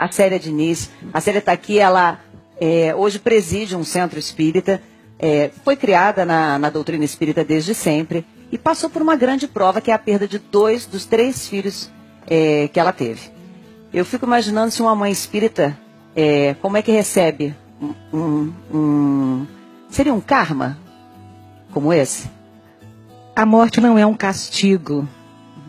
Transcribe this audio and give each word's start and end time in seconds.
a 0.00 0.10
Célia 0.10 0.38
Diniz. 0.38 0.90
A 1.12 1.20
Célia 1.20 1.40
está 1.40 1.52
aqui, 1.52 1.78
ela 1.78 2.18
é, 2.58 2.94
hoje 2.94 3.18
preside 3.18 3.76
um 3.76 3.84
centro 3.84 4.18
espírita, 4.18 4.80
é, 5.18 5.50
foi 5.62 5.76
criada 5.76 6.24
na, 6.24 6.58
na 6.58 6.70
doutrina 6.70 7.04
espírita 7.04 7.44
desde 7.44 7.74
sempre 7.74 8.24
e 8.50 8.56
passou 8.56 8.88
por 8.88 9.02
uma 9.02 9.14
grande 9.14 9.46
prova 9.46 9.80
que 9.80 9.90
é 9.90 9.94
a 9.94 9.98
perda 9.98 10.26
de 10.26 10.38
dois 10.38 10.86
dos 10.86 11.04
três 11.04 11.46
filhos 11.46 11.90
é, 12.26 12.68
que 12.68 12.80
ela 12.80 12.92
teve. 12.92 13.30
Eu 13.92 14.04
fico 14.04 14.24
imaginando 14.24 14.70
se 14.70 14.80
uma 14.80 14.94
mãe 14.94 15.12
espírita, 15.12 15.78
é, 16.16 16.54
como 16.62 16.78
é 16.78 16.82
que 16.82 16.90
recebe 16.90 17.54
um, 18.12 18.52
um, 18.72 19.46
Seria 19.90 20.14
um 20.14 20.20
karma 20.20 20.78
como 21.72 21.92
esse? 21.92 22.30
A 23.36 23.44
morte 23.44 23.80
não 23.80 23.98
é 23.98 24.06
um 24.06 24.14
castigo. 24.14 25.08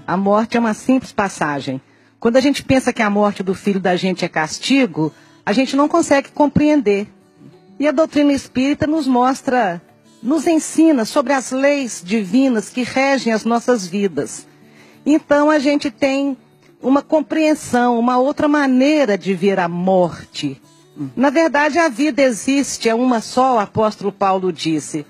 A 0.05 0.15
morte 0.15 0.55
é 0.55 0.59
uma 0.59 0.73
simples 0.73 1.11
passagem. 1.11 1.81
Quando 2.21 2.37
a 2.37 2.39
gente 2.39 2.63
pensa 2.63 2.93
que 2.93 3.01
a 3.01 3.09
morte 3.09 3.41
do 3.41 3.55
filho 3.55 3.79
da 3.79 3.95
gente 3.95 4.23
é 4.23 4.29
castigo, 4.29 5.11
a 5.43 5.51
gente 5.51 5.75
não 5.75 5.87
consegue 5.87 6.29
compreender. 6.29 7.07
E 7.79 7.87
a 7.87 7.91
doutrina 7.91 8.31
espírita 8.31 8.85
nos 8.85 9.07
mostra, 9.07 9.81
nos 10.21 10.45
ensina 10.45 11.03
sobre 11.03 11.33
as 11.33 11.49
leis 11.49 11.99
divinas 12.05 12.69
que 12.69 12.83
regem 12.83 13.33
as 13.33 13.43
nossas 13.43 13.87
vidas. 13.87 14.45
Então 15.03 15.49
a 15.49 15.57
gente 15.57 15.89
tem 15.89 16.37
uma 16.79 17.01
compreensão, 17.01 17.97
uma 17.97 18.19
outra 18.19 18.47
maneira 18.47 19.17
de 19.17 19.33
ver 19.33 19.59
a 19.59 19.67
morte. 19.67 20.61
Na 21.15 21.31
verdade, 21.31 21.79
a 21.79 21.89
vida 21.89 22.21
existe, 22.21 22.87
é 22.87 22.93
uma 22.93 23.19
só, 23.19 23.55
o 23.55 23.59
apóstolo 23.59 24.11
Paulo 24.11 24.53
disse. 24.53 25.07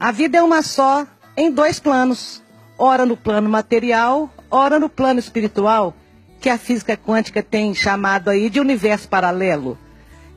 A 0.00 0.10
vida 0.10 0.38
é 0.38 0.42
uma 0.42 0.62
só 0.62 1.06
em 1.36 1.48
dois 1.48 1.78
planos. 1.78 2.42
Ora 2.76 3.06
no 3.06 3.16
plano 3.16 3.48
material, 3.48 4.28
ora 4.50 4.80
no 4.80 4.88
plano 4.88 5.20
espiritual, 5.20 5.94
que 6.40 6.48
a 6.48 6.58
física 6.58 6.96
quântica 6.96 7.42
tem 7.42 7.74
chamado 7.74 8.30
aí 8.30 8.48
de 8.48 8.58
universo 8.58 9.08
paralelo. 9.08 9.78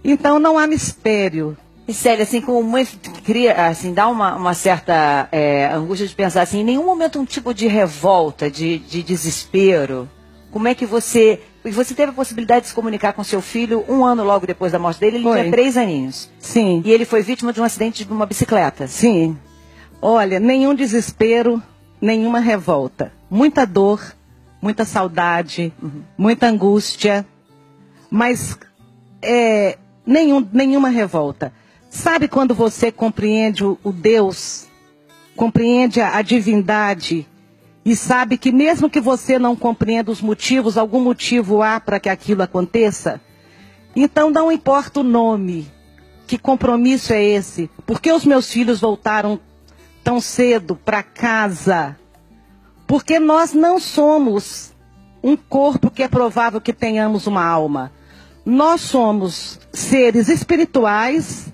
Então 0.04 0.38
não 0.38 0.58
há 0.58 0.68
mistério. 0.68 1.58
E 1.88 1.94
sério, 1.94 2.24
assim, 2.24 2.40
como 2.40 2.64
mãe 2.64 2.88
cria, 3.26 3.68
assim, 3.68 3.94
dá 3.94 4.08
uma, 4.08 4.36
uma 4.36 4.54
certa 4.54 5.28
é, 5.32 5.66
angústia 5.68 6.08
de 6.08 6.16
pensar 6.16 6.42
assim, 6.42 6.62
em 6.62 6.64
nenhum 6.64 6.86
momento 6.86 7.20
um 7.20 7.26
tipo 7.26 7.54
de 7.54 7.68
revolta, 7.68 8.50
de, 8.50 8.80
de 8.80 9.04
desespero. 9.04 10.10
Como 10.52 10.68
é 10.68 10.76
que 10.76 10.86
você. 10.86 11.42
Você 11.66 11.94
teve 11.94 12.12
a 12.12 12.16
possibilidade 12.16 12.62
de 12.62 12.68
se 12.68 12.74
comunicar 12.74 13.14
com 13.14 13.24
seu 13.24 13.42
filho 13.42 13.86
um 13.88 14.04
ano 14.04 14.24
logo 14.24 14.46
depois 14.46 14.72
da 14.74 14.80
morte 14.80 15.00
dele, 15.00 15.18
ele 15.18 15.24
foi. 15.24 15.40
tinha 15.40 15.52
três 15.52 15.78
aninhos. 15.78 16.30
Sim. 16.38 16.82
E 16.86 16.92
ele 16.92 17.06
foi 17.06 17.22
vítima 17.22 17.54
de 17.54 17.62
um 17.62 17.64
acidente 17.64 18.04
de 18.04 18.12
uma 18.12 18.26
bicicleta. 18.26 18.86
Sim. 18.86 19.38
Olha, 20.02 20.40
nenhum 20.40 20.76
desespero, 20.76 21.64
nenhuma 22.02 22.40
revolta. 22.40 23.14
Muita 23.30 23.66
dor, 23.66 24.02
muita 24.64 24.86
saudade, 24.86 25.74
muita 26.18 26.48
angústia, 26.48 27.28
mas 28.10 28.58
é, 29.22 29.78
nenhum, 30.06 30.48
nenhuma 30.54 30.88
revolta. 30.88 31.52
Sabe 31.90 32.30
quando 32.30 32.56
você 32.56 32.90
compreende 32.90 33.66
o, 33.66 33.78
o 33.84 33.92
Deus, 33.92 34.68
compreende 35.36 36.00
a, 36.00 36.16
a 36.16 36.22
divindade 36.22 37.28
e 37.84 37.94
sabe 37.94 38.38
que 38.38 38.54
mesmo 38.54 38.90
que 38.90 39.02
você 39.02 39.38
não 39.38 39.54
compreenda 39.54 40.10
os 40.10 40.22
motivos, 40.22 40.78
algum 40.78 41.02
motivo 41.02 41.62
há 41.62 41.78
para 41.82 42.00
que 42.00 42.08
aquilo 42.08 42.42
aconteça? 42.42 43.20
Então 43.94 44.30
não 44.30 44.50
importa 44.50 45.02
o 45.02 45.04
nome, 45.04 45.70
que 46.26 46.38
compromisso 46.38 47.12
é 47.12 47.22
esse? 47.22 47.70
Porque 47.86 48.10
os 48.14 48.24
meus 48.26 48.50
filhos 48.50 48.80
voltaram 48.80 49.38
tão 50.02 50.22
cedo 50.22 50.74
para 50.74 51.04
casa? 51.04 51.98
Porque 52.88 53.20
nós 53.20 53.54
não 53.54 53.80
somos 53.80 54.74
um 55.24 55.38
corpo 55.38 55.90
que 55.90 56.04
é 56.04 56.08
provável 56.08 56.60
que 56.60 56.74
tenhamos 56.74 57.28
uma 57.28 57.46
alma. 57.46 57.92
Nós 58.46 58.82
somos 58.82 59.60
seres 59.72 60.28
espirituais 60.28 61.48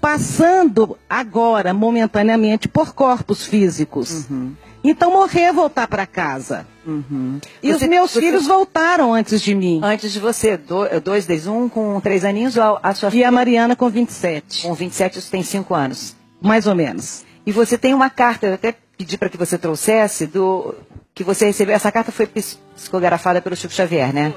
passando 0.00 0.96
agora, 1.10 1.74
momentaneamente, 1.74 2.68
por 2.68 2.94
corpos 2.94 3.44
físicos. 3.44 4.26
Uhum. 4.30 4.54
Então 4.82 5.10
morrer 5.10 5.42
é 5.42 5.52
voltar 5.52 5.88
para 5.88 6.06
casa. 6.06 6.66
Uhum. 6.86 7.40
E 7.62 7.72
você, 7.72 7.84
os 7.84 7.90
meus 7.90 8.10
você... 8.12 8.20
filhos 8.20 8.46
voltaram 8.46 9.12
antes 9.12 9.42
de 9.42 9.54
mim. 9.54 9.80
Antes 9.82 10.12
de 10.12 10.20
você, 10.20 10.56
do, 10.56 10.84
dois 11.02 11.26
desde 11.26 11.48
um 11.48 11.68
com 11.68 12.00
três 12.00 12.24
aninhos 12.24 12.56
ou 12.56 12.78
a 12.82 12.94
sua 12.94 13.10
filha? 13.10 13.22
E 13.22 13.24
a 13.24 13.32
Mariana 13.32 13.74
com 13.74 13.90
27. 13.90 14.62
Com 14.62 14.74
27 14.74 15.20
você 15.20 15.30
tem 15.30 15.42
cinco 15.42 15.74
anos. 15.74 16.16
Mais 16.40 16.66
ou 16.66 16.74
menos. 16.74 17.24
E 17.44 17.50
você 17.50 17.76
tem 17.76 17.92
uma 17.92 18.08
carta, 18.08 18.46
eu 18.46 18.54
até 18.54 18.74
pedi 18.98 19.16
para 19.16 19.28
que 19.28 19.36
você 19.36 19.56
trouxesse, 19.56 20.26
do 20.26 20.74
que 21.14 21.22
você 21.22 21.46
recebeu. 21.46 21.76
Essa 21.76 21.92
carta 21.92 22.10
foi 22.10 22.26
psicografada 22.26 23.40
pelo 23.40 23.54
Chico 23.54 23.72
Xavier, 23.72 24.12
né? 24.12 24.34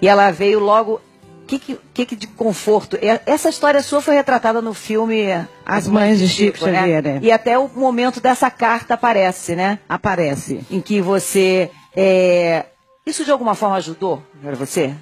E 0.00 0.08
ela 0.08 0.30
veio 0.30 0.58
logo 0.58 1.00
que, 1.46 1.58
que, 1.58 2.06
que 2.06 2.16
de 2.16 2.26
conforto. 2.26 2.98
Essa 3.26 3.50
história 3.50 3.82
sua 3.82 4.00
foi 4.00 4.14
retratada 4.14 4.62
no 4.62 4.72
filme 4.72 5.26
As 5.64 5.86
Mães 5.86 6.18
de 6.18 6.28
Chico, 6.28 6.58
Chico 6.58 6.70
né? 6.70 6.80
Xavier. 6.80 7.02
Né? 7.02 7.18
E 7.22 7.30
até 7.30 7.58
o 7.58 7.68
momento 7.68 8.20
dessa 8.20 8.50
carta 8.50 8.94
aparece, 8.94 9.54
né? 9.54 9.78
Aparece. 9.88 10.60
Em 10.70 10.80
que 10.80 11.00
você. 11.00 11.70
É... 11.94 12.64
Isso 13.04 13.24
de 13.24 13.30
alguma 13.30 13.54
forma 13.54 13.76
ajudou 13.76 14.22
para 14.42 14.56
você? 14.56 14.94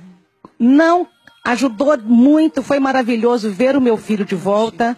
Não 0.59 1.07
ajudou 1.45 1.97
muito, 1.99 2.63
foi 2.63 2.81
maravilhoso 2.81 3.51
ver 3.51 3.77
o 3.77 3.81
meu 3.81 3.97
filho 3.97 4.25
de 4.25 4.35
volta, 4.35 4.97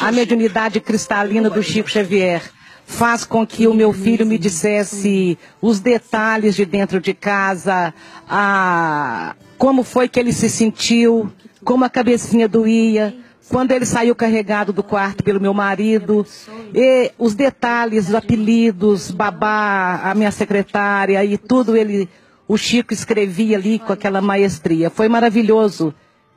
a 0.00 0.12
mediunidade 0.12 0.78
cristalina 0.78 1.48
do 1.48 1.62
Chico 1.62 1.88
Xavier 1.88 2.42
faz 2.86 3.24
com 3.24 3.44
que 3.44 3.66
o 3.66 3.74
meu 3.74 3.92
filho 3.92 4.24
me 4.24 4.38
dissesse 4.38 5.36
os 5.60 5.80
detalhes 5.80 6.54
de 6.54 6.64
dentro 6.64 7.00
de 7.00 7.12
casa, 7.12 7.92
a, 8.28 9.34
como 9.58 9.82
foi 9.82 10.08
que 10.08 10.20
ele 10.20 10.32
se 10.32 10.48
sentiu, 10.48 11.30
como 11.64 11.84
a 11.84 11.90
cabecinha 11.90 12.48
doía, 12.48 13.14
quando 13.48 13.72
ele 13.72 13.84
saiu 13.84 14.14
carregado 14.14 14.72
do 14.72 14.84
quarto 14.84 15.24
pelo 15.24 15.40
meu 15.40 15.52
marido, 15.52 16.24
e 16.72 17.10
os 17.18 17.34
detalhes, 17.34 18.08
os 18.08 18.14
apelidos, 18.14 19.10
babá, 19.10 20.00
a 20.04 20.14
minha 20.14 20.30
secretária 20.30 21.24
e 21.24 21.36
tudo 21.36 21.76
ele, 21.76 22.08
o 22.46 22.56
Chico 22.56 22.94
escrevia 22.94 23.56
ali 23.56 23.80
com 23.80 23.92
aquela 23.92 24.20
maestria. 24.20 24.90
Foi 24.90 25.08
maravilhoso 25.08 25.92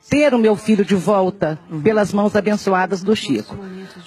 ter 0.10 0.34
o 0.34 0.40
meu 0.40 0.56
filho 0.56 0.86
de 0.86 0.96
volta 0.96 1.60
pelas 1.84 2.14
mãos 2.14 2.36
abençoadas 2.36 3.04
do 3.04 3.16
Chico. 3.16 3.56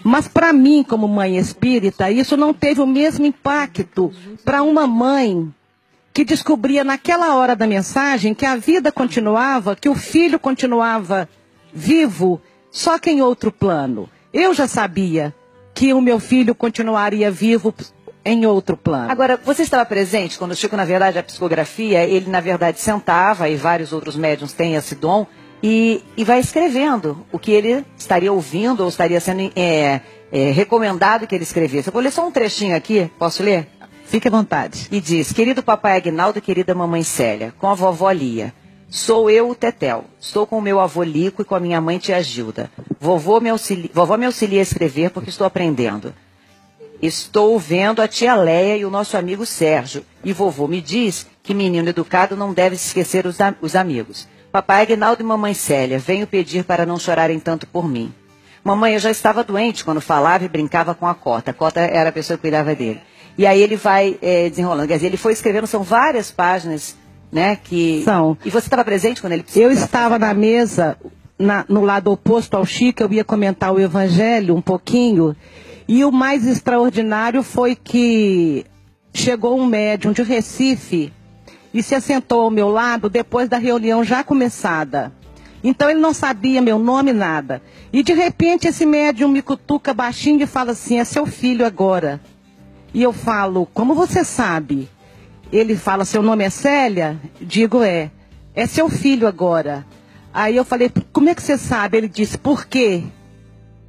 Mas 0.03 0.29
para 0.29 0.53
mim, 0.53 0.83
como 0.83 1.07
mãe 1.09 1.37
espírita, 1.37 2.11
isso 2.11 2.37
não 2.37 2.53
teve 2.53 2.81
o 2.81 2.87
mesmo 2.87 3.27
impacto 3.27 4.13
para 4.45 4.63
uma 4.63 4.87
mãe 4.87 5.53
que 6.13 6.25
descobria 6.25 6.85
naquela 6.85 7.35
hora 7.37 7.57
da 7.57 7.67
mensagem 7.67 8.35
que 8.35 8.45
a 8.45 8.57
vida 8.57 8.93
continuava, 8.93 9.75
que 9.75 9.89
o 9.89 9.95
filho 9.95 10.39
continuava 10.39 11.29
vivo, 11.73 12.41
só 12.71 12.99
que 12.99 13.11
em 13.11 13.23
outro 13.23 13.51
plano. 13.51 14.09
Eu 14.33 14.53
já 14.53 14.69
sabia 14.69 15.35
que 15.75 15.93
o 15.95 16.01
meu 16.01 16.21
filho 16.21 16.55
continuaria 16.55 17.31
vivo 17.31 17.75
em 18.25 18.47
outro 18.47 18.77
plano. 18.77 19.11
Agora, 19.11 19.41
você 19.43 19.63
estava 19.63 19.85
presente 19.85 20.39
quando 20.39 20.53
o 20.53 20.57
Chico, 20.57 20.77
na 20.77 20.85
verdade, 20.85 21.19
a 21.19 21.23
psicografia, 21.23 22.05
ele 22.05 22.31
na 22.31 22.41
verdade 22.41 22.81
sentava, 22.81 23.49
e 23.49 23.57
vários 23.57 23.93
outros 23.93 24.17
médiums 24.17 24.53
têm 24.53 24.75
esse 24.75 24.95
dom, 24.95 25.27
e, 25.63 26.03
e 26.17 26.25
vai 26.25 26.41
escrevendo 26.41 27.25
o 27.31 27.39
que 27.39 27.53
ele 27.53 27.85
estaria 27.97 28.33
ouvindo 28.33 28.81
ou 28.81 28.89
estaria 28.89 29.21
sendo 29.21 29.53
é, 29.55 30.01
é, 30.33 30.51
recomendado 30.51 31.27
que 31.27 31.35
ele 31.35 31.45
escrevesse. 31.45 31.89
Eu 31.89 31.93
vou 31.93 32.03
ler 32.03 32.11
só 32.11 32.27
um 32.27 32.33
trechinho 32.33 32.75
aqui, 32.75 33.11
posso 33.19 33.43
ler? 33.43 33.69
Fique 34.05 34.29
à 34.29 34.31
vontade. 34.31 34.89
E 34.91 35.01
diz: 35.01 35.33
Querido 35.33 35.63
papai 35.63 35.97
Agnaldo 35.97 36.39
e 36.39 36.43
querida 36.43 36.75
mamãe 36.75 37.03
Célia, 37.03 37.55
com 37.59 37.69
a 37.69 37.75
vovó 37.75 38.11
Lia. 38.11 38.53
Sou 38.91 39.31
eu 39.31 39.49
o 39.49 39.55
Tetel. 39.55 40.05
Estou 40.21 40.47
com 40.47 40.59
o 40.59 40.61
meu 40.61 40.79
avô 40.79 41.03
Lico 41.03 41.41
e 41.41 41.45
com 41.47 41.55
a 41.55 41.61
minha 41.61 41.81
mãe 41.81 41.97
tia 41.97 42.23
Gilda. 42.23 42.71
Vovô 43.01 43.41
me, 43.41 43.49
auxilia, 43.49 43.91
vovó 43.95 44.19
me 44.19 44.27
auxilia 44.27 44.61
a 44.61 44.63
escrever 44.63 45.11
porque 45.11 45.31
estou 45.31 45.47
aprendendo. 45.47 46.13
Estou 47.01 47.59
vendo 47.59 48.03
a 48.03 48.07
tia 48.07 48.35
Leia 48.35 48.77
e 48.77 48.85
o 48.85 48.91
nosso 48.91 49.17
amigo 49.17 49.47
Sérgio. 49.47 50.05
E 50.23 50.35
vovô 50.35 50.69
me 50.69 50.83
diz 50.83 51.27
que 51.43 51.55
menino 51.55 51.89
educado 51.89 52.37
não 52.37 52.53
deve 52.53 52.77
se 52.77 52.89
esquecer 52.89 53.25
os, 53.25 53.39
os 53.63 53.75
amigos. 53.75 54.29
Papai 54.53 54.83
Aguinaldo 54.83 55.23
e 55.23 55.25
mamãe 55.25 55.55
Célia, 55.55 55.99
venho 55.99 56.27
pedir 56.27 56.63
para 56.63 56.85
não 56.85 56.99
chorarem 56.99 57.41
tanto 57.41 57.67
por 57.67 57.89
mim. 57.89 58.13
Mamãe, 58.63 58.93
eu 58.93 59.01
já 59.01 59.11
estava 59.11 59.43
doente 59.43 59.83
quando 59.83 60.01
falava 60.01 60.45
e 60.45 60.49
brincava 60.49 60.95
com 60.95 61.07
a 61.07 61.15
Cota. 61.15 61.51
A 61.51 61.55
Cota 61.55 61.81
era 61.81 62.11
a 62.11 62.13
pessoa 62.13 62.37
que 62.37 62.43
cuidava 62.43 62.75
dele. 62.75 63.01
E 63.39 63.47
aí 63.47 63.63
ele 63.63 63.77
vai 63.77 64.19
é, 64.21 64.51
desenrolando. 64.51 64.89
Quer 64.89 64.97
dizer, 64.97 65.07
ele 65.07 65.17
foi 65.17 65.33
escrevendo, 65.33 65.67
são 65.67 65.83
várias 65.83 66.31
páginas, 66.31 66.95
né? 67.33 67.57
Que... 67.65 68.03
São. 68.05 68.37
E 68.45 68.51
você 68.51 68.67
estava 68.67 68.85
presente 68.85 69.23
quando 69.23 69.33
ele 69.33 69.45
Eu 69.57 69.71
estava 69.71 70.19
na 70.19 70.35
mesa, 70.35 70.99
na, 71.39 71.65
no 71.67 71.81
lado 71.83 72.13
oposto 72.13 72.55
ao 72.55 72.67
Chico, 72.67 73.03
eu 73.03 73.11
ia 73.11 73.25
comentar 73.25 73.73
o 73.73 73.81
Evangelho 73.81 74.55
um 74.55 74.61
pouquinho. 74.61 75.35
E 75.89 76.05
o 76.05 76.13
mais 76.13 76.47
extraordinário 76.47 77.43
foi 77.43 77.75
que 77.75 78.67
chegou 79.15 79.59
um 79.59 79.65
médium 79.65 80.13
de 80.13 80.23
Recife 80.23 81.11
e 81.73 81.83
se 81.83 81.95
assentou 81.95 82.43
ao 82.43 82.51
meu 82.51 82.69
lado 82.69 83.09
depois 83.09 83.49
da 83.49 83.59
reunião 83.59 84.05
já 84.05 84.23
começada. 84.23 85.13
Então 85.65 85.89
ele 85.89 86.01
não 86.01 86.13
sabia 86.13 86.61
meu 86.61 86.79
nome, 86.79 87.13
nada. 87.13 87.63
E 87.93 88.03
de 88.03 88.13
repente 88.13 88.67
esse 88.67 88.85
médium 88.85 89.29
me 89.29 89.43
cutuca 89.43 89.95
baixinho 89.95 90.43
e 90.43 90.47
fala 90.47 90.73
assim: 90.73 90.99
é 90.99 91.05
seu 91.05 91.25
filho 91.25 91.65
agora. 91.65 92.21
E 92.93 93.03
eu 93.03 93.13
falo: 93.13 93.67
como 93.67 93.95
você 93.95 94.25
sabe? 94.25 94.89
Ele 95.53 95.77
fala: 95.77 96.05
seu 96.05 96.23
nome 96.23 96.45
é 96.45 96.51
Célia? 96.51 97.21
Digo: 97.41 97.83
é. 97.83 98.11
é 98.55 98.67
seu 98.67 98.89
filho 98.89 99.27
agora. 99.29 99.87
Aí 100.33 100.57
eu 100.57 100.65
falei, 100.65 100.91
como 101.13 101.29
é 101.29 101.35
que 101.35 101.43
você 101.43 101.59
sabe? 101.59 101.99
Ele 101.99 102.09
disse, 102.09 102.39
por 102.39 102.65
quê? 102.65 103.05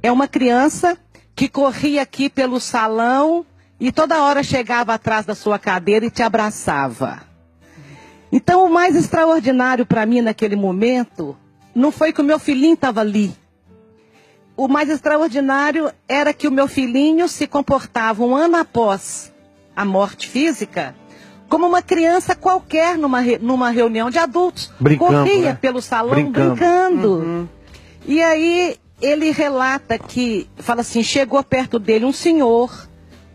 É 0.02 0.12
uma 0.12 0.28
criança 0.28 0.98
que 1.34 1.48
corria 1.48 2.02
aqui 2.02 2.28
pelo 2.28 2.60
salão 2.60 3.46
e 3.80 3.90
toda 3.90 4.22
hora 4.22 4.42
chegava 4.42 4.92
atrás 4.92 5.24
da 5.24 5.34
sua 5.34 5.58
cadeira 5.58 6.04
e 6.04 6.10
te 6.10 6.22
abraçava. 6.22 7.22
Então 8.34 8.66
o 8.66 8.68
mais 8.68 8.96
extraordinário 8.96 9.86
para 9.86 10.04
mim 10.04 10.20
naquele 10.20 10.56
momento 10.56 11.36
não 11.72 11.92
foi 11.92 12.12
que 12.12 12.20
o 12.20 12.24
meu 12.24 12.36
filhinho 12.40 12.74
estava 12.74 13.00
ali. 13.00 13.32
O 14.56 14.66
mais 14.66 14.90
extraordinário 14.90 15.92
era 16.08 16.34
que 16.34 16.48
o 16.48 16.50
meu 16.50 16.66
filhinho 16.66 17.28
se 17.28 17.46
comportava 17.46 18.24
um 18.24 18.34
ano 18.34 18.56
após 18.56 19.32
a 19.76 19.84
morte 19.84 20.28
física 20.28 20.96
como 21.48 21.68
uma 21.68 21.80
criança 21.80 22.34
qualquer 22.34 22.98
numa, 22.98 23.22
numa 23.40 23.70
reunião 23.70 24.10
de 24.10 24.18
adultos. 24.18 24.72
Brincando, 24.80 25.12
Corria 25.12 25.50
né? 25.50 25.58
pelo 25.60 25.80
salão 25.80 26.14
Brincando. 26.14 26.54
brincando. 26.56 27.08
Uhum. 27.08 27.48
E 28.04 28.20
aí 28.20 28.76
ele 29.00 29.30
relata 29.30 29.96
que, 29.96 30.48
fala 30.56 30.80
assim, 30.80 31.04
chegou 31.04 31.40
perto 31.44 31.78
dele 31.78 32.04
um 32.04 32.12
senhor 32.12 32.88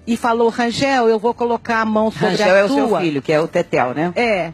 e 0.05 0.17
falou, 0.17 0.49
Rangel, 0.49 1.07
eu 1.07 1.17
vou 1.17 1.33
colocar 1.33 1.79
a 1.79 1.85
mão 1.85 2.11
sobre 2.11 2.31
Rangel 2.31 2.53
a 2.53 2.57
é 2.57 2.63
o 2.65 2.67
tua. 2.67 2.75
seu 2.75 2.99
filho, 2.99 3.21
que 3.21 3.31
é 3.31 3.39
o 3.39 3.47
Tetel, 3.47 3.93
né? 3.93 4.11
É. 4.17 4.51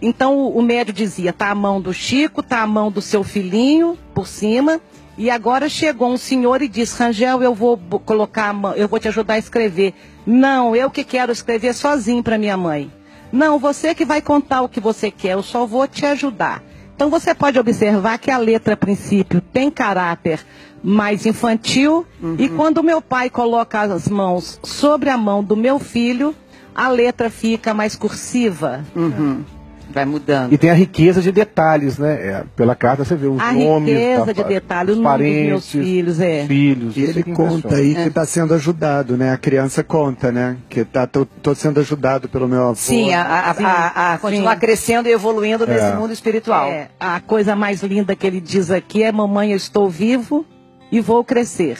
Então 0.00 0.36
o, 0.36 0.58
o 0.58 0.62
médio 0.62 0.92
dizia, 0.92 1.32
tá 1.32 1.50
a 1.50 1.54
mão 1.54 1.80
do 1.80 1.92
Chico, 1.92 2.42
tá 2.42 2.62
a 2.62 2.66
mão 2.66 2.90
do 2.90 3.02
seu 3.02 3.22
filhinho 3.22 3.98
por 4.14 4.26
cima. 4.26 4.80
E 5.18 5.28
agora 5.28 5.68
chegou 5.68 6.10
um 6.10 6.16
senhor 6.16 6.62
e 6.62 6.68
disse, 6.68 6.98
Rangel, 6.98 7.42
eu 7.42 7.54
vou 7.54 7.76
colocar 8.06 8.48
a 8.48 8.52
mão, 8.52 8.74
eu 8.74 8.88
vou 8.88 8.98
te 8.98 9.08
ajudar 9.08 9.34
a 9.34 9.38
escrever. 9.38 9.92
Não, 10.24 10.74
eu 10.74 10.90
que 10.90 11.04
quero 11.04 11.30
escrever 11.30 11.74
sozinho 11.74 12.22
para 12.22 12.38
minha 12.38 12.56
mãe. 12.56 12.90
Não, 13.30 13.58
você 13.58 13.94
que 13.94 14.04
vai 14.04 14.22
contar 14.22 14.62
o 14.62 14.68
que 14.68 14.80
você 14.80 15.10
quer, 15.10 15.32
eu 15.32 15.42
só 15.42 15.66
vou 15.66 15.86
te 15.86 16.06
ajudar. 16.06 16.62
Então 16.94 17.10
você 17.10 17.34
pode 17.34 17.58
observar 17.58 18.18
que 18.18 18.30
a 18.30 18.38
letra 18.38 18.74
a 18.74 18.76
princípio 18.76 19.40
tem 19.40 19.70
caráter 19.70 20.44
mais 20.82 21.26
infantil 21.26 22.06
e 22.38 22.48
quando 22.48 22.82
meu 22.82 23.00
pai 23.02 23.30
coloca 23.30 23.80
as 23.80 24.08
mãos 24.08 24.58
sobre 24.62 25.10
a 25.10 25.16
mão 25.16 25.42
do 25.44 25.56
meu 25.56 25.78
filho, 25.78 26.34
a 26.74 26.88
letra 26.88 27.30
fica 27.30 27.72
mais 27.74 27.94
cursiva. 27.96 28.84
Uhum. 28.94 29.44
Vai 29.92 30.04
mudando. 30.04 30.52
E 30.52 30.58
tem 30.58 30.70
a 30.70 30.74
riqueza 30.74 31.20
de 31.20 31.32
detalhes, 31.32 31.98
né? 31.98 32.12
É, 32.14 32.44
pela 32.54 32.74
carta 32.74 33.04
você 33.04 33.14
vê 33.16 33.26
os 33.26 33.40
A 33.40 33.52
nomes. 33.52 33.88
riqueza 33.92 34.26
da- 34.26 34.32
de 34.32 34.44
detalhes, 34.44 34.88
dos 34.94 34.98
o 34.98 35.02
nome 35.02 35.18
dos 35.24 35.32
meus 35.46 35.66
parentes, 35.66 35.70
filhos, 35.70 36.20
é. 36.20 36.46
Filhos. 36.46 36.96
E 36.96 37.02
ele 37.02 37.22
que 37.22 37.32
conta 37.32 37.74
aí 37.76 37.94
que 37.94 38.00
está 38.08 38.24
sendo 38.24 38.54
ajudado, 38.54 39.16
né? 39.16 39.32
A 39.32 39.36
criança 39.36 39.82
conta, 39.82 40.30
né? 40.30 40.56
Que 40.68 40.84
tá, 40.84 41.06
tô, 41.06 41.24
tô 41.24 41.54
sendo 41.54 41.80
ajudado 41.80 42.28
pelo 42.28 42.46
meu 42.48 42.62
avô. 42.68 42.74
Sim, 42.76 43.12
a, 43.14 43.50
a- 43.50 43.54
Sim, 43.54 43.64
a- 43.64 44.12
a 44.14 44.18
continuar 44.18 44.54
sim. 44.54 44.60
crescendo 44.60 45.08
e 45.08 45.12
evoluindo 45.12 45.66
nesse 45.66 45.84
É. 45.86 45.94
mundo 45.94 46.12
espiritual. 46.12 46.68
É, 46.70 46.88
a 46.98 47.20
coisa 47.20 47.56
mais 47.56 47.82
linda 47.82 48.14
que 48.14 48.26
ele 48.26 48.40
diz 48.40 48.70
aqui 48.70 49.02
é: 49.02 49.10
Mamãe, 49.12 49.50
eu 49.50 49.56
estou 49.56 49.88
vivo 49.90 50.46
e 50.92 51.00
vou 51.00 51.24
crescer. 51.24 51.76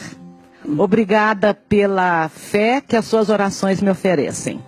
Obrigada 0.77 1.53
pela 1.53 2.29
fé 2.29 2.81
que 2.85 2.95
as 2.95 3.05
suas 3.05 3.29
orações 3.29 3.81
me 3.81 3.89
oferecem. 3.89 4.59